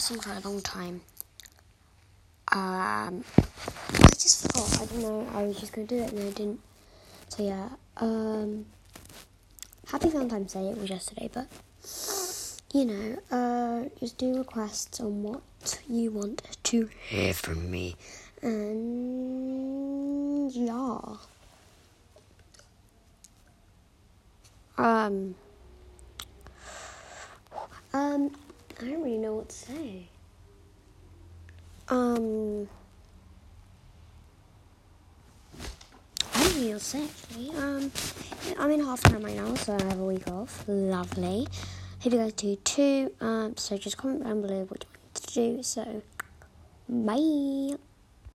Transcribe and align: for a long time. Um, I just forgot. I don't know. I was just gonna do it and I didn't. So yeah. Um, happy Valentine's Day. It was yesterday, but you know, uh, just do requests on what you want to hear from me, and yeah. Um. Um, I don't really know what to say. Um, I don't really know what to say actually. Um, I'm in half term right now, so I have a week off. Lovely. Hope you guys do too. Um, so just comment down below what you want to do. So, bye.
for 0.00 0.30
a 0.30 0.40
long 0.40 0.60
time. 0.60 1.00
Um, 2.52 3.24
I 3.38 4.08
just 4.18 4.42
forgot. 4.42 4.82
I 4.82 4.86
don't 4.86 5.00
know. 5.00 5.26
I 5.32 5.44
was 5.44 5.58
just 5.58 5.72
gonna 5.72 5.86
do 5.86 5.96
it 5.96 6.12
and 6.12 6.20
I 6.20 6.30
didn't. 6.32 6.60
So 7.28 7.42
yeah. 7.42 7.70
Um, 7.96 8.66
happy 9.86 10.10
Valentine's 10.10 10.52
Day. 10.52 10.68
It 10.68 10.76
was 10.76 10.90
yesterday, 10.90 11.30
but 11.32 11.48
you 12.74 12.84
know, 12.84 13.18
uh, 13.30 13.88
just 13.98 14.18
do 14.18 14.36
requests 14.36 15.00
on 15.00 15.22
what 15.22 15.80
you 15.88 16.10
want 16.10 16.42
to 16.64 16.90
hear 17.08 17.32
from 17.32 17.70
me, 17.70 17.96
and 18.42 20.52
yeah. 20.52 20.98
Um. 24.76 25.34
Um, 27.94 28.30
I 28.78 28.84
don't 28.84 29.02
really 29.02 29.18
know 29.18 29.34
what 29.36 29.48
to 29.48 29.56
say. 29.56 30.08
Um, 31.88 32.68
I 36.34 36.42
don't 36.42 36.54
really 36.54 36.66
know 36.68 36.72
what 36.74 36.80
to 36.80 36.84
say 36.84 37.04
actually. 37.04 37.50
Um, 37.56 37.90
I'm 38.58 38.70
in 38.70 38.80
half 38.84 39.02
term 39.02 39.22
right 39.22 39.36
now, 39.36 39.54
so 39.54 39.74
I 39.74 39.82
have 39.82 39.98
a 39.98 40.04
week 40.04 40.28
off. 40.28 40.64
Lovely. 40.68 41.48
Hope 42.00 42.12
you 42.12 42.18
guys 42.18 42.32
do 42.34 42.56
too. 42.56 43.12
Um, 43.20 43.56
so 43.56 43.78
just 43.78 43.96
comment 43.96 44.24
down 44.24 44.42
below 44.42 44.64
what 44.64 44.84
you 44.84 44.90
want 45.02 45.14
to 45.14 45.34
do. 45.34 45.62
So, 45.62 46.02
bye. 46.88 47.76